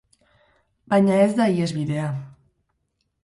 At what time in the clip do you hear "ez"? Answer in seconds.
1.25-1.29